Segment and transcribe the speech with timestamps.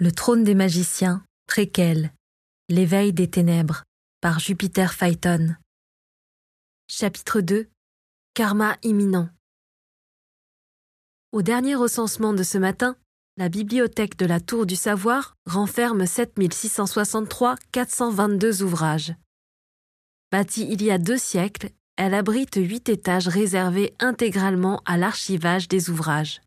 [0.00, 2.12] Le trône des magiciens, préquel,
[2.68, 3.84] L'éveil des ténèbres,
[4.20, 5.54] par Jupiter Phaeton.
[6.88, 7.68] Chapitre 2
[8.34, 9.28] Karma imminent.
[11.30, 12.96] Au dernier recensement de ce matin,
[13.36, 19.14] la bibliothèque de la Tour du Savoir renferme 7663 422 ouvrages.
[20.32, 25.88] Bâtie il y a deux siècles, elle abrite huit étages réservés intégralement à l'archivage des
[25.88, 26.40] ouvrages.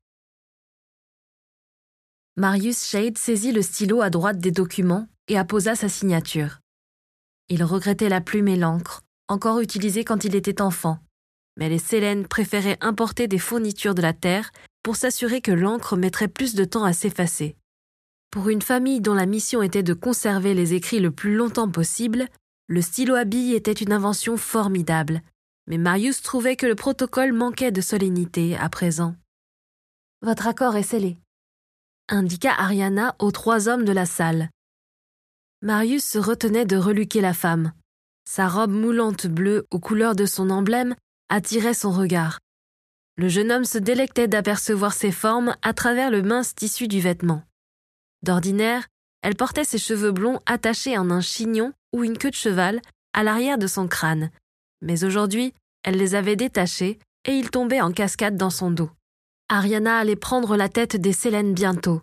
[2.39, 6.59] Marius Shade saisit le stylo à droite des documents et apposa sa signature.
[7.49, 10.99] Il regrettait la plume et l'encre, encore utilisées quand il était enfant,
[11.57, 14.51] mais les Sélènes préféraient importer des fournitures de la Terre
[14.83, 17.55] pour s'assurer que l'encre mettrait plus de temps à s'effacer.
[18.29, 22.27] Pour une famille dont la mission était de conserver les écrits le plus longtemps possible,
[22.67, 25.23] le stylo à billes était une invention formidable,
[25.65, 29.15] mais Marius trouvait que le protocole manquait de solennité à présent.
[30.21, 31.17] Votre accord est scellé,
[32.09, 34.49] indiqua Ariana aux trois hommes de la salle.
[35.61, 37.73] Marius se retenait de reluquer la femme.
[38.25, 40.95] Sa robe moulante bleue aux couleurs de son emblème
[41.29, 42.39] attirait son regard.
[43.17, 47.43] Le jeune homme se délectait d'apercevoir ses formes à travers le mince tissu du vêtement.
[48.21, 48.87] D'ordinaire,
[49.23, 52.81] elle portait ses cheveux blonds attachés en un chignon ou une queue de cheval
[53.13, 54.29] à l'arrière de son crâne,
[54.81, 58.91] mais aujourd'hui, elle les avait détachés et ils tombaient en cascade dans son dos.
[59.49, 62.01] Ariana allait prendre la tête des Sélènes bientôt,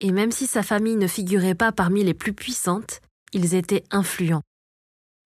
[0.00, 3.02] et même si sa famille ne figurait pas parmi les plus puissantes,
[3.34, 4.42] ils étaient influents.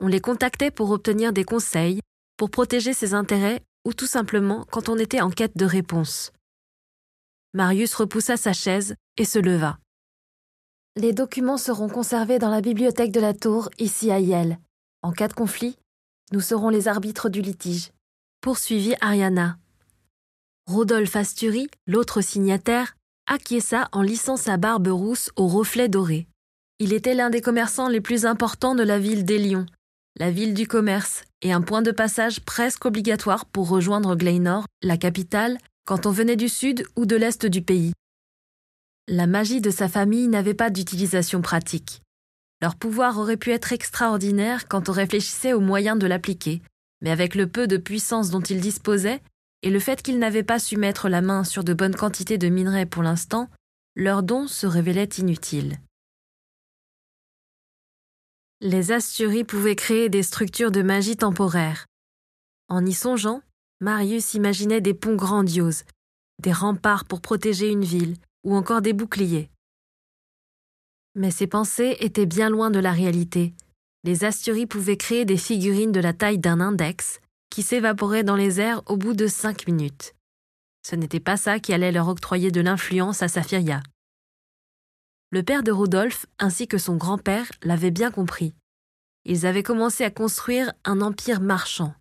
[0.01, 2.01] On les contactait pour obtenir des conseils,
[2.37, 6.33] pour protéger ses intérêts ou tout simplement quand on était en quête de réponse.
[7.55, 9.79] Marius repoussa sa chaise et se leva.
[10.97, 14.59] Les documents seront conservés dans la bibliothèque de la tour, ici à Yale.
[15.03, 15.79] En cas de conflit,
[16.33, 17.93] nous serons les arbitres du litige.
[18.41, 19.59] Poursuivit Ariana.
[20.67, 22.95] Rodolphe Astury, l'autre signataire,
[23.27, 26.29] acquiesça en lissant sa barbe rousse aux reflets dorés.
[26.79, 29.67] Il était l'un des commerçants les plus importants de la ville d'Elion,
[30.19, 34.97] la ville du commerce, et un point de passage presque obligatoire pour rejoindre Glenor, la
[34.97, 37.92] capitale, quand on venait du sud ou de l'est du pays.
[39.09, 42.03] La magie de sa famille n'avait pas d'utilisation pratique.
[42.61, 46.63] Leur pouvoir aurait pu être extraordinaire quand on réfléchissait aux moyens de l'appliquer,
[47.01, 49.20] mais avec le peu de puissance dont ils disposaient,
[49.62, 52.48] et le fait qu'ils n'avaient pas su mettre la main sur de bonnes quantités de
[52.48, 53.48] minerais pour l'instant,
[53.95, 55.78] leur don se révélait inutile.
[58.61, 61.86] Les Asturies pouvaient créer des structures de magie temporaire.
[62.68, 63.42] En y songeant,
[63.80, 65.84] Marius imaginait des ponts grandioses,
[66.40, 69.50] des remparts pour protéger une ville, ou encore des boucliers.
[71.14, 73.52] Mais ses pensées étaient bien loin de la réalité.
[74.05, 77.20] Les Asturies pouvaient créer des figurines de la taille d'un index,
[77.52, 80.14] qui s'évaporait dans les airs au bout de cinq minutes.
[80.83, 83.83] Ce n'était pas ça qui allait leur octroyer de l'influence à Saphiria.
[85.30, 88.55] Le père de Rodolphe ainsi que son grand-père l'avaient bien compris.
[89.27, 91.95] Ils avaient commencé à construire un empire marchand.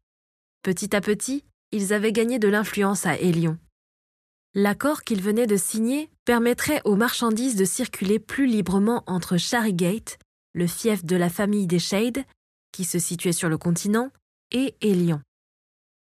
[0.63, 3.57] Petit à petit, ils avaient gagné de l'influence à Hélion.
[4.53, 10.17] L'accord qu'ils venaient de signer permettrait aux marchandises de circuler plus librement entre Charigate,
[10.53, 12.23] le fief de la famille des Shades,
[12.71, 14.11] qui se situait sur le continent,
[14.51, 15.21] et Hélion.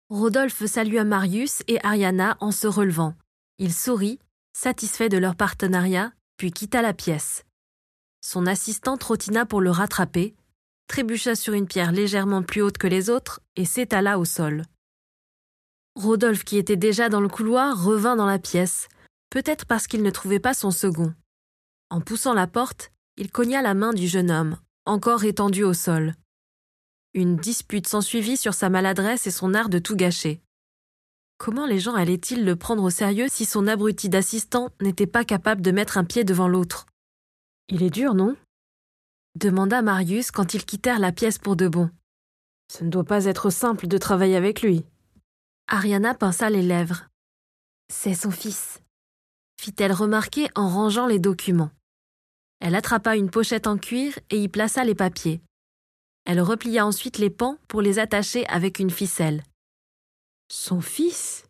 [0.10, 3.14] Rodolphe salua Marius et Ariana en se relevant.
[3.60, 4.20] Il sourit,
[4.54, 7.44] satisfait de leur partenariat, puis quitta la pièce.
[8.22, 10.34] Son assistant trottina pour le rattraper,
[10.88, 14.64] trébucha sur une pierre légèrement plus haute que les autres et s'étala au sol.
[15.96, 18.88] Rodolphe, qui était déjà dans le couloir, revint dans la pièce,
[19.30, 21.14] peut-être parce qu'il ne trouvait pas son second.
[21.90, 26.14] En poussant la porte, il cogna la main du jeune homme, encore étendu au sol.
[27.18, 30.40] Une dispute s'ensuivit sur sa maladresse et son art de tout gâcher.
[31.40, 35.64] Comment les gens allaient-ils le prendre au sérieux si son abruti d'assistant n'était pas capable
[35.64, 36.86] de mettre un pied devant l'autre?
[37.70, 38.36] Il est dur, non?
[39.34, 41.90] demanda Marius quand ils quittèrent la pièce pour de bon.
[42.72, 44.86] Ce ne doit pas être simple de travailler avec lui.
[45.68, 47.08] Ariana pinça les lèvres.
[47.92, 48.80] C'est son fils,
[49.60, 51.72] fit-elle remarquer en rangeant les documents.
[52.60, 55.42] Elle attrapa une pochette en cuir et y plaça les papiers.
[56.28, 59.44] Elle replia ensuite les pans pour les attacher avec une ficelle.
[60.52, 61.46] Son fils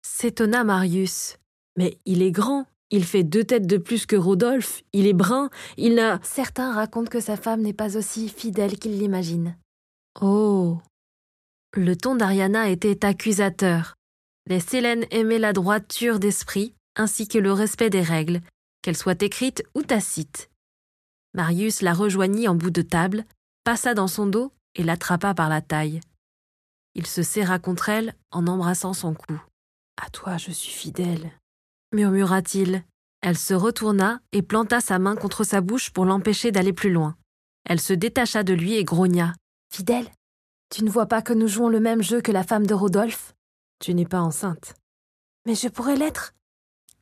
[0.00, 1.36] s'étonna Marius.
[1.76, 5.50] Mais il est grand, il fait deux têtes de plus que Rodolphe, il est brun,
[5.76, 6.18] il n'a.
[6.22, 9.54] Certains racontent que sa femme n'est pas aussi fidèle qu'il l'imagine.
[10.22, 10.78] Oh
[11.74, 13.96] Le ton d'Ariana était accusateur.
[14.46, 18.40] Les Sélènes aimaient la droiture d'esprit ainsi que le respect des règles,
[18.80, 20.48] qu'elles soient écrites ou tacites.
[21.34, 23.26] Marius la rejoignit en bout de table,
[23.66, 26.00] passa dans son dos et l'attrapa par la taille.
[26.94, 29.42] Il se serra contre elle en embrassant son cou.
[30.00, 31.32] À toi je suis fidèle,
[31.92, 32.84] murmura-t-il.
[33.22, 37.16] Elle se retourna et planta sa main contre sa bouche pour l'empêcher d'aller plus loin.
[37.64, 39.34] Elle se détacha de lui et grogna.
[39.74, 40.08] Fidèle,
[40.70, 43.34] tu ne vois pas que nous jouons le même jeu que la femme de Rodolphe?
[43.80, 44.74] Tu n'es pas enceinte.
[45.44, 46.34] Mais je pourrais l'être.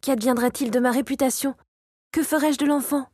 [0.00, 1.56] Qu'adviendrait-il de ma réputation?
[2.10, 3.06] Que ferais-je de l'enfant?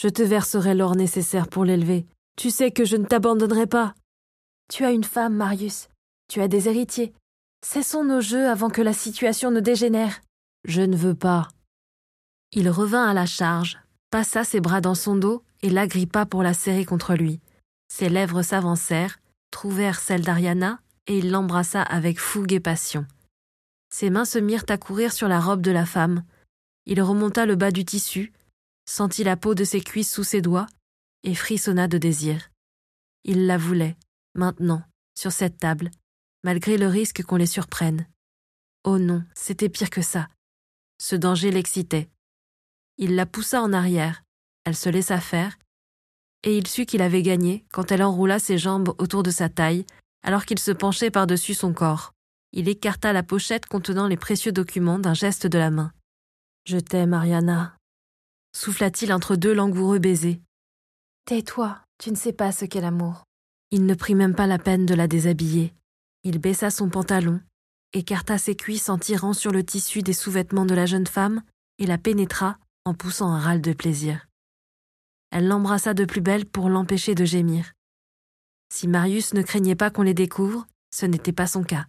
[0.00, 2.06] Je te verserai l'or nécessaire pour l'élever.
[2.36, 3.94] Tu sais que je ne t'abandonnerai pas.
[4.68, 5.88] Tu as une femme, Marius.
[6.28, 7.12] Tu as des héritiers.
[7.64, 10.20] Cessons nos jeux avant que la situation ne dégénère.
[10.64, 11.48] Je ne veux pas.
[12.52, 13.78] Il revint à la charge,
[14.10, 17.40] passa ses bras dans son dos et l'agrippa pour la serrer contre lui.
[17.88, 19.18] Ses lèvres s'avancèrent,
[19.50, 23.06] trouvèrent celles d'Ariana, et il l'embrassa avec fougue et passion.
[23.90, 26.24] Ses mains se mirent à courir sur la robe de la femme.
[26.86, 28.32] Il remonta le bas du tissu,
[28.86, 30.66] sentit la peau de ses cuisses sous ses doigts,
[31.24, 32.50] et frissonna de désir.
[33.24, 33.96] Il la voulait,
[34.34, 34.82] maintenant,
[35.16, 35.90] sur cette table,
[36.44, 38.06] malgré le risque qu'on les surprenne.
[38.84, 40.28] Oh non, c'était pire que ça.
[40.98, 42.08] Ce danger l'excitait.
[42.98, 44.22] Il la poussa en arrière,
[44.64, 45.58] elle se laissa faire,
[46.44, 49.86] et il sut qu'il avait gagné quand elle enroula ses jambes autour de sa taille,
[50.22, 52.12] alors qu'il se penchait par-dessus son corps.
[52.52, 55.92] Il écarta la pochette contenant les précieux documents d'un geste de la main.
[56.66, 57.76] Je t'aime, Ariana,
[58.54, 60.40] souffla-t-il entre deux langoureux baisers.
[61.26, 63.24] Tais-toi, tu ne sais pas ce qu'est l'amour.
[63.70, 65.72] Il ne prit même pas la peine de la déshabiller.
[66.22, 67.40] Il baissa son pantalon,
[67.94, 71.42] écarta ses cuisses en tirant sur le tissu des sous-vêtements de la jeune femme
[71.78, 74.26] et la pénétra en poussant un râle de plaisir.
[75.30, 77.72] Elle l'embrassa de plus belle pour l'empêcher de gémir.
[78.70, 81.86] Si Marius ne craignait pas qu'on les découvre, ce n'était pas son cas.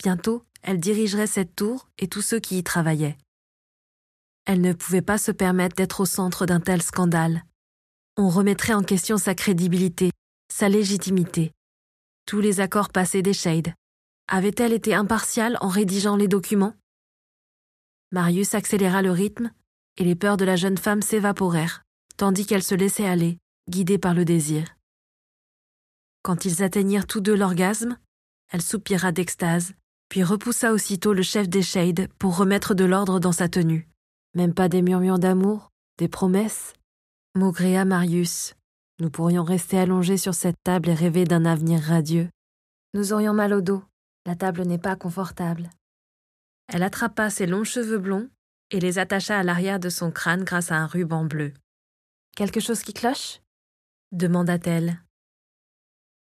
[0.00, 3.18] Bientôt, elle dirigerait cette tour et tous ceux qui y travaillaient.
[4.44, 7.42] Elle ne pouvait pas se permettre d'être au centre d'un tel scandale.
[8.16, 10.12] On remettrait en question sa crédibilité,
[10.48, 11.50] sa légitimité.
[12.26, 13.74] Tous les accords passés des Shades.
[14.28, 16.74] Avait-elle été impartiale en rédigeant les documents?
[18.12, 19.50] Marius accéléra le rythme
[19.96, 21.82] et les peurs de la jeune femme s'évaporèrent,
[22.16, 23.38] tandis qu'elle se laissait aller,
[23.68, 24.76] guidée par le désir.
[26.22, 27.98] Quand ils atteignirent tous deux l'orgasme,
[28.52, 29.74] elle soupira d'extase,
[30.08, 33.88] puis repoussa aussitôt le chef des Shades pour remettre de l'ordre dans sa tenue.
[34.36, 36.74] Même pas des murmures d'amour, des promesses
[37.36, 38.54] Maugréa Marius.
[39.00, 42.28] Nous pourrions rester allongés sur cette table et rêver d'un avenir radieux.
[42.94, 43.82] Nous aurions mal au dos.
[44.24, 45.68] La table n'est pas confortable.
[46.68, 48.28] Elle attrapa ses longs cheveux blonds
[48.70, 51.52] et les attacha à l'arrière de son crâne grâce à un ruban bleu.
[52.36, 53.40] Quelque chose qui cloche?
[54.12, 55.02] demanda-t-elle.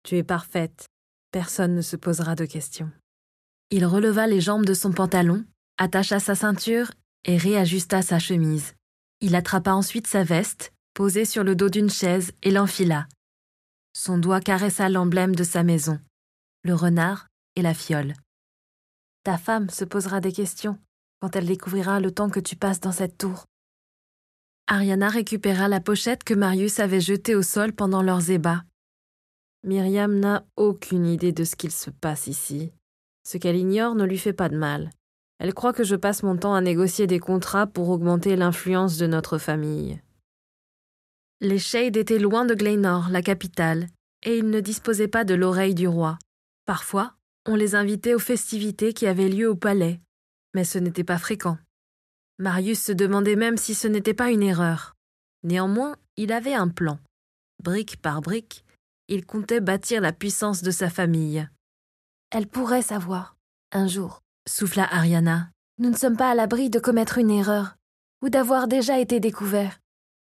[0.03, 0.85] Tu es parfaite.
[1.31, 2.91] Personne ne se posera de questions.
[3.71, 5.44] Il releva les jambes de son pantalon,
[5.79, 6.91] attacha sa ceinture
[7.25, 8.75] et réajusta sa chemise.
[9.21, 13.07] Il attrapa ensuite sa veste, posée sur le dos d'une chaise, et l'enfila.
[13.94, 16.00] Son doigt caressa l'emblème de sa maison,
[16.63, 18.13] le renard et la fiole.
[19.24, 20.77] Ta femme se posera des questions
[21.21, 23.45] quand elle découvrira le temps que tu passes dans cette tour.
[24.68, 28.63] Ariana récupéra la pochette que Marius avait jetée au sol pendant leurs ébats.
[29.63, 32.71] Myriam n'a aucune idée de ce qu'il se passe ici.
[33.27, 34.92] Ce qu'elle ignore ne lui fait pas de mal.
[35.39, 39.07] Elle croit que je passe mon temps à négocier des contrats pour augmenter l'influence de
[39.07, 40.01] notre famille.
[41.41, 43.88] Les Shades étaient loin de Glenor, la capitale,
[44.24, 46.19] et ils ne disposaient pas de l'oreille du roi.
[46.65, 47.15] Parfois,
[47.47, 50.01] on les invitait aux festivités qui avaient lieu au palais,
[50.53, 51.57] mais ce n'était pas fréquent.
[52.39, 54.95] Marius se demandait même si ce n'était pas une erreur.
[55.44, 57.00] Néanmoins, il avait un plan.
[57.63, 58.66] Brique par brique,
[59.07, 61.47] il comptait bâtir la puissance de sa famille.
[62.31, 63.37] Elle pourrait savoir,
[63.71, 65.52] un jour, souffla Ariana.
[65.78, 67.78] Nous ne sommes pas à l'abri de commettre une erreur,
[68.21, 69.80] ou d'avoir déjà été découverts.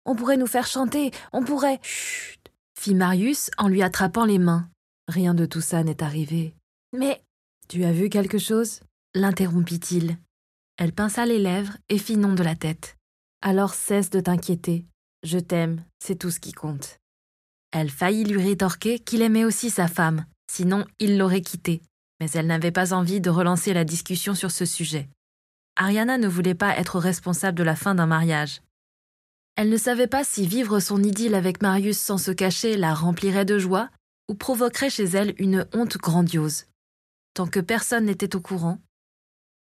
[0.07, 1.79] On pourrait nous faire chanter, on pourrait.
[1.83, 2.39] Chut
[2.79, 4.69] fit Marius en lui attrapant les mains.
[5.07, 6.55] Rien de tout ça n'est arrivé.
[6.97, 7.21] Mais.
[7.67, 8.79] Tu as vu quelque chose?
[9.13, 10.17] l'interrompit-il.
[10.77, 12.97] Elle pinça les lèvres et fit non de la tête.
[13.41, 14.85] Alors cesse de t'inquiéter.
[15.23, 16.99] Je t'aime, c'est tout ce qui compte.
[17.71, 21.81] Elle faillit lui rétorquer qu'il aimait aussi sa femme, sinon il l'aurait quittée,
[22.19, 25.09] mais elle n'avait pas envie de relancer la discussion sur ce sujet.
[25.75, 28.61] Ariana ne voulait pas être responsable de la fin d'un mariage.
[29.57, 33.43] Elle ne savait pas si vivre son idylle avec Marius sans se cacher la remplirait
[33.43, 33.89] de joie
[34.29, 36.65] ou provoquerait chez elle une honte grandiose.
[37.33, 38.77] Tant que personne n'était au courant,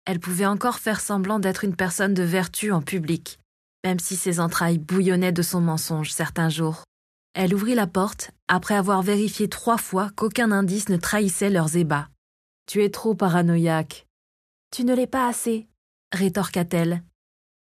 [0.04, 3.38] elle pouvait encore faire semblant d'être une personne de vertu en public,
[3.84, 6.82] même si ses entrailles bouillonnaient de son mensonge certains jours.
[7.34, 12.08] Elle ouvrit la porte après avoir vérifié trois fois qu'aucun indice ne trahissait leurs ébats.
[12.66, 14.06] Tu es trop paranoïaque.
[14.72, 15.68] Tu ne l'es pas assez,
[16.12, 17.04] rétorqua-t-elle.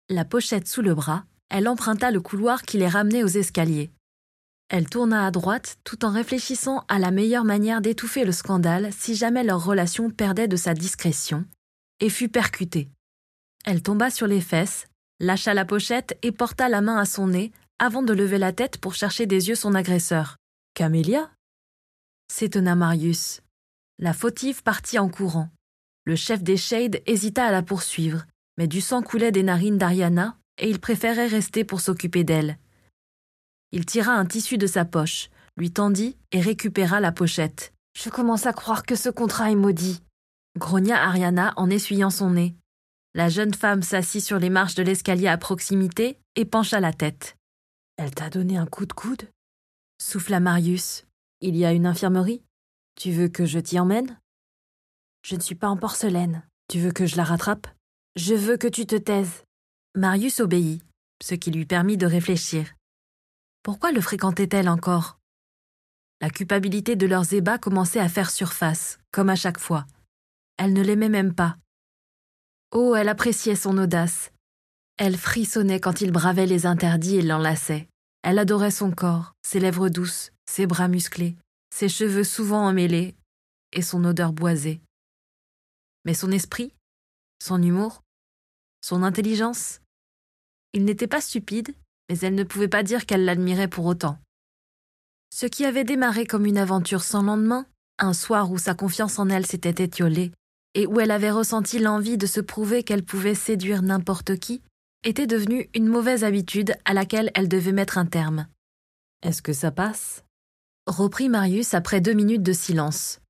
[0.09, 1.25] La pochette sous le bras,
[1.57, 3.93] elle emprunta le couloir qui les ramenait aux escaliers.
[4.69, 9.15] Elle tourna à droite tout en réfléchissant à la meilleure manière d'étouffer le scandale si
[9.15, 11.45] jamais leur relation perdait de sa discrétion,
[12.01, 12.89] et fut percutée.
[13.65, 14.89] Elle tomba sur les fesses,
[15.21, 18.79] lâcha la pochette et porta la main à son nez avant de lever la tête
[18.79, 20.39] pour chercher des yeux son agresseur.
[20.75, 21.31] Camélia?
[22.33, 23.43] s'étonna Marius.
[24.01, 25.51] La fautive partit en courant.
[26.05, 28.27] Le chef des Shades hésita à la poursuivre,
[28.59, 32.59] mais du sang coulait des narines d'Ariana et il préférait rester pour s'occuper d'elle.
[33.73, 37.73] Il tira un tissu de sa poche, lui tendit et récupéra la pochette.
[37.97, 40.03] Je commence à croire que ce contrat est maudit,
[40.59, 42.55] grogna Ariana en essuyant son nez.
[43.15, 47.37] La jeune femme s'assit sur les marches de l'escalier à proximité et pencha la tête.
[47.97, 49.31] Elle t'a donné un coup de coude?
[50.03, 51.05] Souffla Marius.
[51.41, 52.43] Il y a une infirmerie?
[52.97, 54.19] Tu veux que je t'y emmène?
[55.23, 56.43] Je ne suis pas en porcelaine.
[56.69, 57.69] Tu veux que je la rattrape?
[58.17, 59.45] Je veux que tu te taises.
[59.97, 60.83] Marius obéit,
[61.23, 62.75] ce qui lui permit de réfléchir.
[63.63, 65.21] Pourquoi le fréquentait-elle encore?
[66.21, 69.87] La culpabilité de leurs ébats commençait à faire surface, comme à chaque fois.
[70.57, 71.57] Elle ne l'aimait même pas.
[72.73, 74.33] Oh, elle appréciait son audace.
[74.97, 77.89] Elle frissonnait quand il bravait les interdits et l'enlaçait.
[78.23, 81.37] Elle adorait son corps, ses lèvres douces, ses bras musclés,
[81.71, 83.15] ses cheveux souvent emmêlés
[83.71, 84.81] et son odeur boisée.
[86.05, 86.75] Mais son esprit,
[87.41, 88.03] son humour,
[88.81, 89.81] son intelligence,
[90.75, 91.75] il n'était pas stupide,
[92.11, 94.19] mais elle ne pouvait pas dire qu'elle l'admirait pour autant.
[95.33, 97.67] Ce qui avait démarré comme une aventure sans lendemain,
[97.99, 100.33] un soir où sa confiance en elle s'était étiolée,
[100.75, 104.61] et où elle avait ressenti l'envie de se prouver qu'elle pouvait séduire n'importe qui,
[105.05, 108.47] était devenu une mauvaise habitude à laquelle elle devait mettre un terme.
[109.23, 110.25] Est-ce que ça passe?
[110.87, 113.21] Reprit Marius après deux minutes de silence.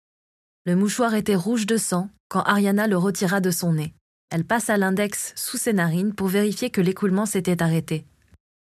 [0.66, 3.94] Le mouchoir était rouge de sang quand Ariana le retira de son nez.
[4.30, 8.04] Elle passa l'index sous ses narines pour vérifier que l'écoulement s'était arrêté.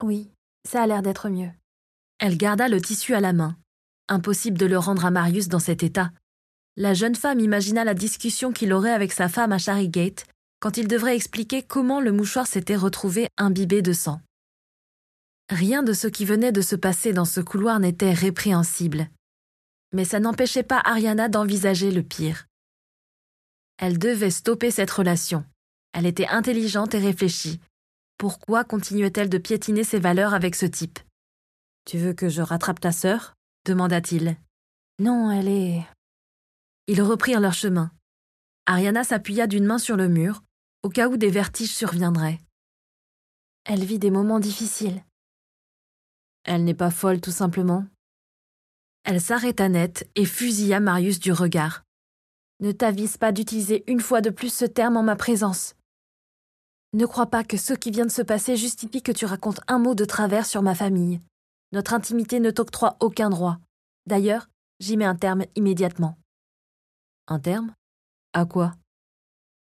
[0.03, 0.29] Oui,
[0.67, 1.51] ça a l'air d'être mieux.
[2.19, 3.57] Elle garda le tissu à la main.
[4.10, 6.12] Impossible de le rendre à Marius dans cet état.
[6.75, 10.25] La jeune femme imagina la discussion qu'il aurait avec sa femme à Charrygate
[10.60, 14.22] quand il devrait expliquer comment le mouchoir s'était retrouvé imbibé de sang.
[15.50, 19.10] Rien de ce qui venait de se passer dans ce couloir n'était répréhensible.
[19.91, 22.48] Mais ça n'empêchait pas Ariana d'envisager le pire.
[23.77, 25.45] Elle devait stopper cette relation.
[25.93, 27.59] Elle était intelligente et réfléchie.
[28.17, 30.99] Pourquoi continuait-elle de piétiner ses valeurs avec ce type?
[31.85, 33.33] Tu veux que je rattrape ta sœur?
[33.65, 34.37] demanda-t-il.
[34.99, 35.83] Non, elle est.
[36.87, 37.91] Ils reprirent leur chemin.
[38.65, 40.43] Ariana s'appuya d'une main sur le mur,
[40.83, 42.39] au cas où des vertiges surviendraient.
[43.65, 45.03] Elle vit des moments difficiles.
[46.43, 47.85] Elle n'est pas folle, tout simplement.
[49.03, 51.83] Elle s'arrêta net et fusilla Marius du regard.
[52.60, 55.75] Ne t'avise pas d'utiliser une fois de plus ce terme en ma présence.
[56.93, 59.79] Ne crois pas que ce qui vient de se passer justifie que tu racontes un
[59.79, 61.19] mot de travers sur ma famille.
[61.72, 63.57] Notre intimité ne t'octroie aucun droit.
[64.05, 64.48] D'ailleurs,
[64.79, 66.17] j'y mets un terme immédiatement.
[67.27, 67.74] Un terme?
[68.33, 68.75] À quoi?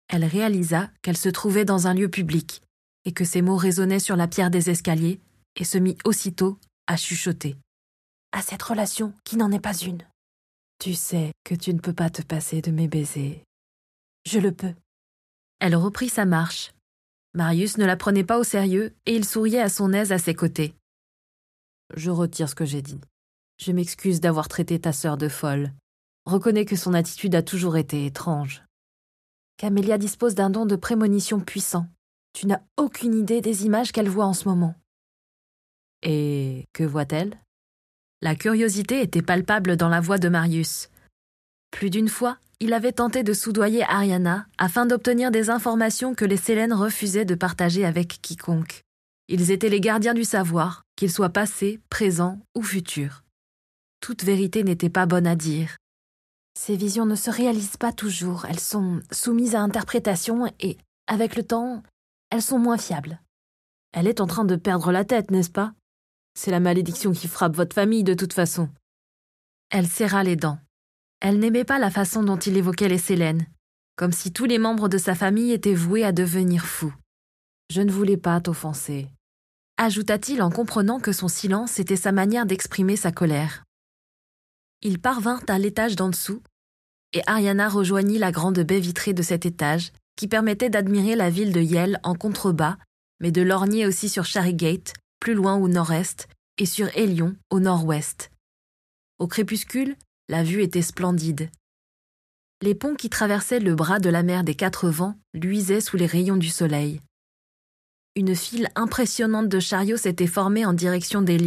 [0.08, 2.60] Elle réalisa qu'elle se trouvait dans un lieu public
[3.04, 5.20] et que ses mots résonnaient sur la pierre des escaliers
[5.56, 7.56] et se mit aussitôt à chuchoter.
[8.32, 10.02] À cette relation qui n'en est pas une.
[10.82, 13.44] Tu sais que tu ne peux pas te passer de mes baisers.
[14.26, 14.74] Je le peux.
[15.60, 16.74] Elle reprit sa marche.
[17.34, 20.34] Marius ne la prenait pas au sérieux et il souriait à son aise à ses
[20.34, 20.74] côtés.
[21.94, 23.00] Je retire ce que j'ai dit.
[23.58, 25.72] Je m'excuse d'avoir traité ta sœur de folle.
[26.26, 28.64] Reconnais que son attitude a toujours été étrange.
[29.58, 31.86] Camélia dispose d'un don de prémonition puissant.
[32.32, 34.74] Tu n'as aucune idée des images qu'elle voit en ce moment.
[36.02, 37.38] Et que voit-elle?
[38.22, 40.88] La curiosité était palpable dans la voix de Marius.
[41.72, 46.36] Plus d'une fois, il avait tenté de soudoyer Ariana afin d'obtenir des informations que les
[46.36, 48.82] Célènes refusaient de partager avec quiconque.
[49.26, 53.24] Ils étaient les gardiens du savoir, qu'ils soient passés, présents ou futurs.
[54.00, 55.76] Toute vérité n'était pas bonne à dire.
[56.56, 61.42] Ces visions ne se réalisent pas toujours, elles sont soumises à interprétation et, avec le
[61.42, 61.82] temps,
[62.30, 63.20] elles sont moins fiables.
[63.92, 65.72] Elle est en train de perdre la tête, n'est-ce pas?
[66.34, 68.68] C'est la malédiction qui frappe votre famille de toute façon.
[69.70, 70.58] Elle serra les dents.
[71.20, 73.46] Elle n'aimait pas la façon dont il évoquait les Célènes,
[73.96, 76.94] comme si tous les membres de sa famille étaient voués à devenir fous.
[77.70, 79.08] Je ne voulais pas t'offenser,
[79.76, 83.64] ajouta-t-il en comprenant que son silence était sa manière d'exprimer sa colère.
[84.82, 86.42] Ils parvinrent à l'étage d'en dessous,
[87.12, 91.52] et Ariana rejoignit la grande baie vitrée de cet étage qui permettait d'admirer la ville
[91.52, 92.76] de Yale en contrebas,
[93.20, 96.26] mais de lorgner aussi sur Charrygate, plus loin au nord-est,
[96.58, 98.32] et sur Hélion au nord-ouest.
[99.20, 99.94] Au crépuscule,
[100.28, 101.48] la vue était splendide.
[102.60, 106.06] Les ponts qui traversaient le bras de la mer des quatre vents luisaient sous les
[106.06, 107.00] rayons du soleil.
[108.16, 111.38] Une file impressionnante de chariots s'était formée en direction des.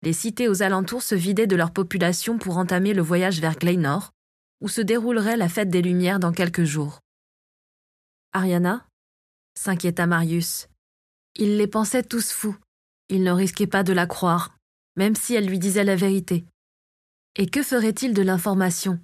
[0.00, 4.12] Les cités aux alentours se vidaient de leur population pour entamer le voyage vers Glenor,
[4.62, 7.00] où se déroulerait la fête des Lumières dans quelques jours.
[8.32, 8.86] Ariana?
[9.58, 10.68] s'inquiéta Marius.
[11.36, 12.56] Il les pensait tous fous.
[13.08, 14.56] Il ne risquait pas de la croire,
[14.96, 16.44] même si elle lui disait la vérité.
[17.36, 19.00] Et que ferait-il de l'information?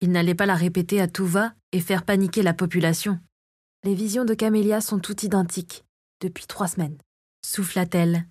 [0.00, 3.18] Il n'allait pas la répéter à tout va et faire paniquer la population.
[3.84, 5.84] Les visions de Camélia sont toutes identiques,
[6.20, 6.96] depuis trois semaines.
[7.44, 8.26] Souffla-t-elle.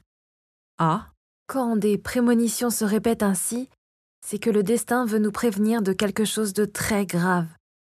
[0.78, 1.12] Ah
[1.48, 3.70] Quand des prémonitions se répètent ainsi,
[4.26, 7.48] c'est que le destin veut nous prévenir de quelque chose de très grave,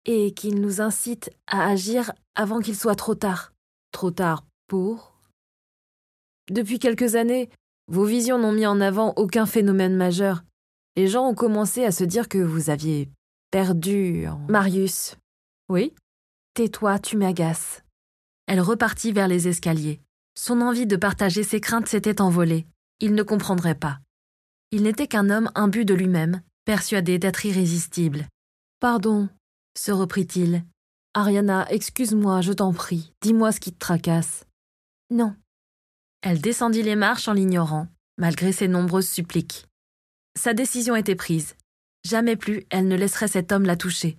[0.05, 3.53] et qu'il nous incite à agir avant qu'il soit trop tard.
[3.93, 5.14] Trop tard pour
[6.51, 7.49] Depuis quelques années,
[7.89, 10.45] vos visions n'ont mis en avant aucun phénomène majeur.
[10.97, 13.11] Les gens ont commencé à se dire que vous aviez
[13.51, 14.27] perdu.
[14.49, 15.17] Marius.
[15.69, 15.93] Oui
[16.55, 17.83] Tais-toi, tu m'agaces.
[18.47, 20.01] Elle repartit vers les escaliers.
[20.37, 22.67] Son envie de partager ses craintes s'était envolée.
[23.01, 23.99] Il ne comprendrait pas.
[24.71, 28.27] Il n'était qu'un homme imbu de lui-même, persuadé d'être irrésistible.
[28.81, 29.29] Pardon,
[29.77, 30.65] se reprit-il.
[31.15, 34.45] Ariana, excuse-moi, je t'en prie, dis-moi ce qui te tracasse.
[35.11, 35.37] Non.
[36.27, 39.67] Elle descendit les marches en l'ignorant, malgré ses nombreuses suppliques.
[40.39, 41.55] Sa décision était prise.
[42.03, 44.17] Jamais plus elle ne laisserait cet homme la toucher.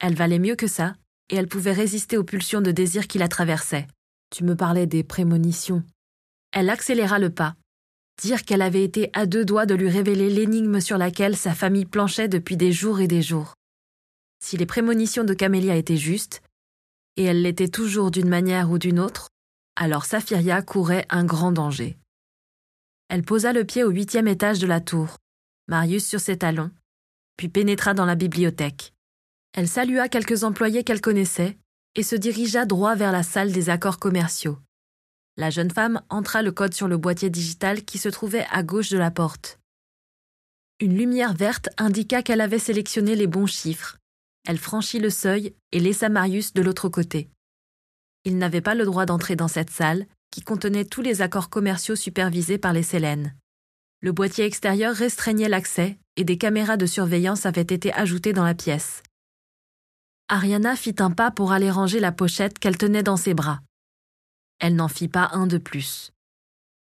[0.00, 0.94] Elle valait mieux que ça,
[1.28, 3.86] et elle pouvait résister aux pulsions de désir qui la traversaient.
[4.30, 5.84] Tu me parlais des prémonitions.
[6.52, 7.54] Elle accéléra le pas.
[8.22, 11.84] Dire qu'elle avait été à deux doigts de lui révéler l'énigme sur laquelle sa famille
[11.84, 13.56] planchait depuis des jours et des jours.
[14.42, 16.40] Si les prémonitions de Camélia étaient justes,
[17.18, 19.28] et elles l'étaient toujours d'une manière ou d'une autre,
[19.76, 21.98] alors Saphiria courait un grand danger.
[23.08, 25.18] Elle posa le pied au huitième étage de la tour,
[25.68, 26.70] Marius sur ses talons,
[27.36, 28.94] puis pénétra dans la bibliothèque.
[29.52, 31.58] Elle salua quelques employés qu'elle connaissait
[31.94, 34.58] et se dirigea droit vers la salle des accords commerciaux.
[35.36, 38.90] La jeune femme entra le code sur le boîtier digital qui se trouvait à gauche
[38.90, 39.58] de la porte.
[40.80, 43.98] Une lumière verte indiqua qu'elle avait sélectionné les bons chiffres.
[44.46, 47.30] Elle franchit le seuil et laissa Marius de l'autre côté.
[48.24, 51.96] Il n'avait pas le droit d'entrer dans cette salle, qui contenait tous les accords commerciaux
[51.96, 53.34] supervisés par les Célènes.
[54.00, 58.54] Le boîtier extérieur restreignait l'accès et des caméras de surveillance avaient été ajoutées dans la
[58.54, 59.02] pièce.
[60.28, 63.60] Ariana fit un pas pour aller ranger la pochette qu'elle tenait dans ses bras.
[64.58, 66.12] Elle n'en fit pas un de plus.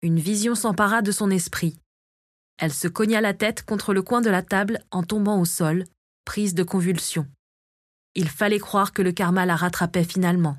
[0.02, 1.80] Une vision s'empara de son esprit.
[2.58, 5.86] Elle se cogna la tête contre le coin de la table en tombant au sol,
[6.26, 7.28] prise de convulsions.
[8.16, 10.58] Il fallait croire que le karma la rattrapait finalement.